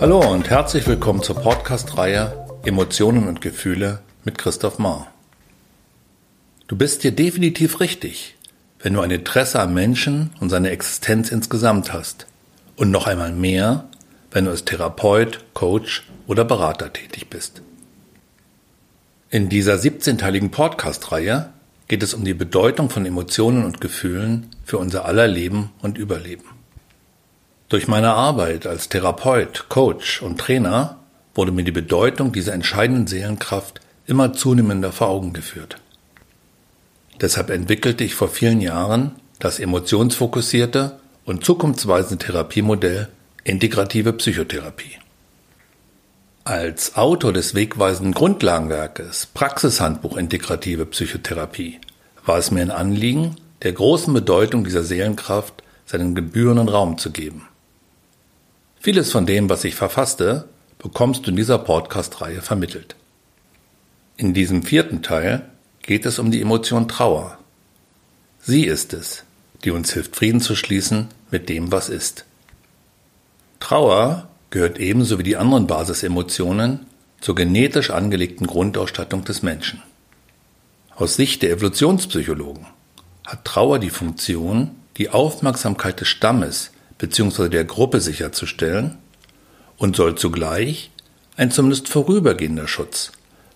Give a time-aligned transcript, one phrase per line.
[0.00, 5.12] Hallo und herzlich willkommen zur Podcast-Reihe Emotionen und Gefühle mit Christoph Mahr.
[6.68, 8.34] Du bist dir definitiv richtig,
[8.78, 12.26] wenn du ein Interesse am Menschen und seine Existenz insgesamt hast.
[12.76, 13.90] Und noch einmal mehr,
[14.30, 17.60] wenn du als Therapeut, Coach oder Berater tätig bist.
[19.28, 21.52] In dieser 17-teiligen Podcast-Reihe
[21.88, 26.59] geht es um die Bedeutung von Emotionen und Gefühlen für unser aller Leben und Überleben.
[27.70, 30.96] Durch meine Arbeit als Therapeut, Coach und Trainer
[31.36, 35.76] wurde mir die Bedeutung dieser entscheidenden Seelenkraft immer zunehmender vor Augen geführt.
[37.20, 43.06] Deshalb entwickelte ich vor vielen Jahren das emotionsfokussierte und zukunftsweisende Therapiemodell
[43.44, 44.98] Integrative Psychotherapie.
[46.42, 51.78] Als Autor des wegweisenden Grundlagenwerkes Praxishandbuch Integrative Psychotherapie
[52.26, 57.46] war es mir ein Anliegen, der großen Bedeutung dieser Seelenkraft seinen gebührenden Raum zu geben.
[58.82, 62.96] Vieles von dem, was ich verfasste, bekommst du in dieser Podcast-Reihe vermittelt.
[64.16, 65.50] In diesem vierten Teil
[65.82, 67.38] geht es um die Emotion Trauer.
[68.38, 69.24] Sie ist es,
[69.64, 72.24] die uns hilft, Frieden zu schließen mit dem, was ist.
[73.60, 76.86] Trauer gehört ebenso wie die anderen Basisemotionen
[77.20, 79.82] zur genetisch angelegten Grundausstattung des Menschen.
[80.96, 82.64] Aus Sicht der Evolutionspsychologen
[83.26, 86.70] hat Trauer die Funktion, die Aufmerksamkeit des Stammes
[87.00, 87.48] bzw.
[87.48, 88.98] der Gruppe sicherzustellen
[89.76, 90.90] und soll zugleich
[91.36, 93.12] ein zumindest vorübergehender Schutz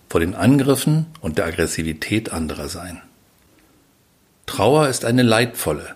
[0.09, 3.01] vor den Angriffen und der Aggressivität anderer sein.
[4.45, 5.95] Trauer ist eine leidvolle,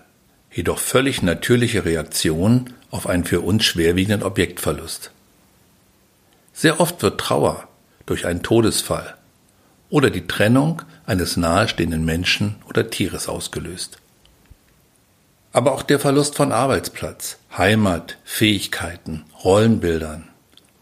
[0.52, 5.12] jedoch völlig natürliche Reaktion auf einen für uns schwerwiegenden Objektverlust.
[6.52, 7.68] Sehr oft wird Trauer
[8.06, 9.14] durch einen Todesfall
[9.88, 13.99] oder die Trennung eines nahestehenden Menschen oder Tieres ausgelöst.
[15.52, 20.28] Aber auch der Verlust von Arbeitsplatz, Heimat, Fähigkeiten, Rollenbildern,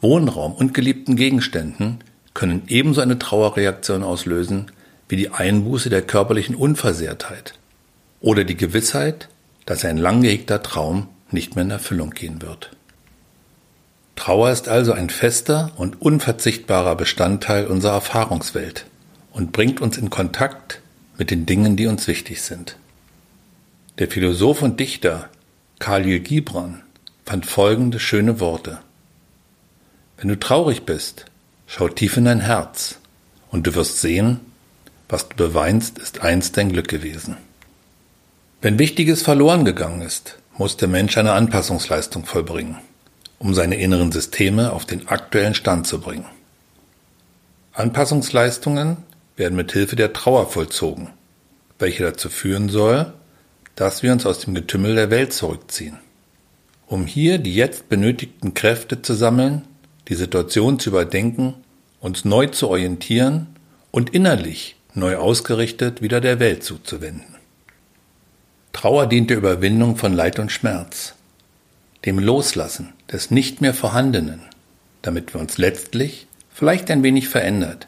[0.00, 4.70] Wohnraum und geliebten Gegenständen können ebenso eine Trauerreaktion auslösen
[5.08, 7.54] wie die Einbuße der körperlichen Unversehrtheit
[8.20, 9.28] oder die Gewissheit,
[9.64, 12.70] dass ein lang gehegter Traum nicht mehr in Erfüllung gehen wird.
[14.16, 18.86] Trauer ist also ein fester und unverzichtbarer Bestandteil unserer Erfahrungswelt
[19.32, 20.80] und bringt uns in Kontakt
[21.16, 22.76] mit den Dingen, die uns wichtig sind.
[23.98, 25.28] Der Philosoph und Dichter
[25.80, 26.82] Khalil Gibran
[27.26, 28.78] fand folgende schöne Worte.
[30.16, 31.24] Wenn du traurig bist,
[31.66, 32.98] schau tief in dein Herz
[33.50, 34.38] und du wirst sehen,
[35.08, 37.38] was du beweinst, ist einst dein Glück gewesen.
[38.62, 42.78] Wenn Wichtiges verloren gegangen ist, muss der Mensch eine Anpassungsleistung vollbringen,
[43.40, 46.26] um seine inneren Systeme auf den aktuellen Stand zu bringen.
[47.72, 48.98] Anpassungsleistungen
[49.36, 51.10] werden mit Hilfe der Trauer vollzogen,
[51.80, 53.12] welche dazu führen soll,
[53.78, 55.98] dass wir uns aus dem Getümmel der Welt zurückziehen.
[56.88, 59.62] Um hier die jetzt benötigten Kräfte zu sammeln,
[60.08, 61.54] die Situation zu überdenken,
[62.00, 63.46] uns neu zu orientieren
[63.92, 67.36] und innerlich neu ausgerichtet wieder der Welt zuzuwenden.
[68.72, 71.14] Trauer dient der Überwindung von Leid und Schmerz,
[72.04, 74.40] dem Loslassen des nicht mehr Vorhandenen,
[75.02, 77.86] damit wir uns letztlich, vielleicht ein wenig verändert,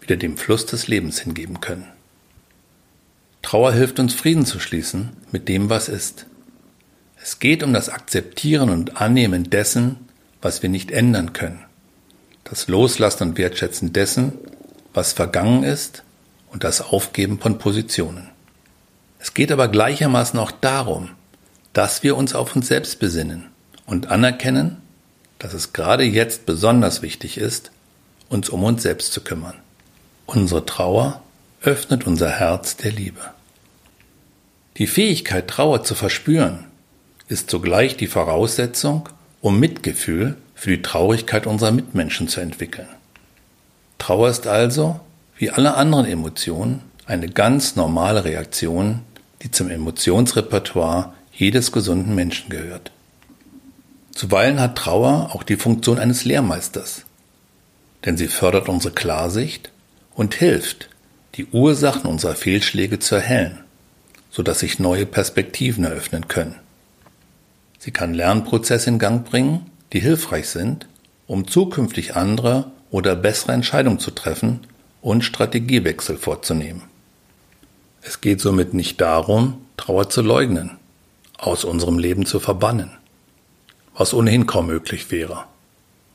[0.00, 1.93] wieder dem Fluss des Lebens hingeben können.
[3.44, 6.26] Trauer hilft uns Frieden zu schließen mit dem, was ist.
[7.22, 10.08] Es geht um das Akzeptieren und Annehmen dessen,
[10.40, 11.60] was wir nicht ändern können,
[12.44, 14.32] das Loslassen und Wertschätzen dessen,
[14.94, 16.04] was vergangen ist
[16.50, 18.30] und das Aufgeben von Positionen.
[19.18, 21.10] Es geht aber gleichermaßen auch darum,
[21.74, 23.50] dass wir uns auf uns selbst besinnen
[23.84, 24.78] und anerkennen,
[25.38, 27.72] dass es gerade jetzt besonders wichtig ist,
[28.30, 29.56] uns um uns selbst zu kümmern.
[30.24, 31.22] Unsere Trauer
[31.60, 33.33] öffnet unser Herz der Liebe.
[34.76, 36.64] Die Fähigkeit, Trauer zu verspüren,
[37.28, 39.08] ist zugleich die Voraussetzung,
[39.40, 42.88] um Mitgefühl für die Traurigkeit unserer Mitmenschen zu entwickeln.
[43.98, 45.00] Trauer ist also,
[45.36, 49.00] wie alle anderen Emotionen, eine ganz normale Reaktion
[49.44, 52.90] die zum Emotionsrepertoire jedes gesunden Menschen gehört.
[54.12, 57.04] Zuweilen hat Trauer auch die Funktion eines Lehrmeisters,
[58.04, 59.70] denn sie fördert unsere Klarsicht
[60.14, 60.88] und hilft,
[61.34, 63.63] die Ursachen unserer Fehlschläge zu erhellen,
[64.34, 66.56] sodass sich neue Perspektiven eröffnen können.
[67.78, 70.88] Sie kann Lernprozesse in Gang bringen, die hilfreich sind,
[71.28, 74.66] um zukünftig andere oder bessere Entscheidungen zu treffen
[75.02, 76.82] und Strategiewechsel vorzunehmen.
[78.02, 80.78] Es geht somit nicht darum, Trauer zu leugnen,
[81.38, 82.90] aus unserem Leben zu verbannen,
[83.94, 85.44] was ohnehin kaum möglich wäre.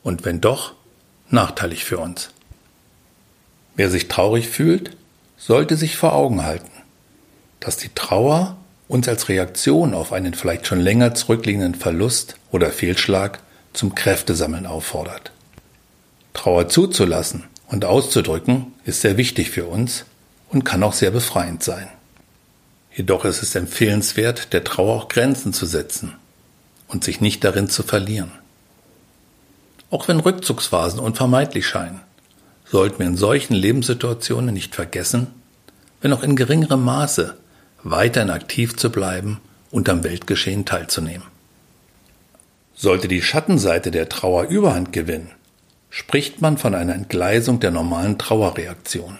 [0.02, 0.74] Und wenn doch,
[1.30, 2.30] nachteilig für uns.
[3.76, 4.94] Wer sich traurig fühlt,
[5.38, 6.70] sollte sich vor Augen halten,
[7.60, 8.56] dass die Trauer
[8.88, 13.38] uns als Reaktion auf einen vielleicht schon länger zurückliegenden Verlust oder Fehlschlag
[13.72, 15.30] zum Kräftesammeln auffordert.
[16.34, 20.04] Trauer zuzulassen und auszudrücken ist sehr wichtig für uns
[20.48, 21.88] und kann auch sehr befreiend sein.
[22.92, 26.14] Jedoch ist es empfehlenswert, der Trauer auch Grenzen zu setzen
[26.88, 28.32] und sich nicht darin zu verlieren.
[29.90, 32.00] Auch wenn Rückzugsphasen unvermeidlich scheinen,
[32.64, 35.28] sollten wir in solchen Lebenssituationen nicht vergessen,
[36.00, 37.36] wenn auch in geringerem Maße,
[37.82, 39.40] weiterhin aktiv zu bleiben
[39.70, 41.26] und am Weltgeschehen teilzunehmen.
[42.74, 45.30] Sollte die Schattenseite der Trauer Überhand gewinnen,
[45.90, 49.18] spricht man von einer Entgleisung der normalen Trauerreaktion.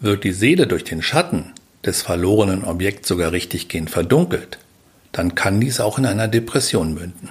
[0.00, 1.52] Wird die Seele durch den Schatten
[1.84, 4.58] des verlorenen Objekts sogar richtiggehend verdunkelt,
[5.12, 7.30] dann kann dies auch in einer Depression münden.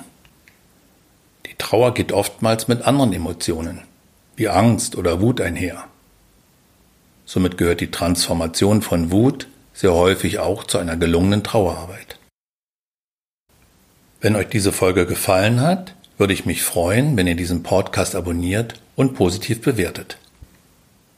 [1.48, 3.82] Die Trauer geht oftmals mit anderen Emotionen,
[4.36, 5.86] wie Angst oder Wut einher.
[7.26, 12.18] Somit gehört die Transformation von Wut sehr häufig auch zu einer gelungenen Trauerarbeit.
[14.20, 18.76] Wenn euch diese Folge gefallen hat, würde ich mich freuen, wenn ihr diesen Podcast abonniert
[18.96, 20.18] und positiv bewertet.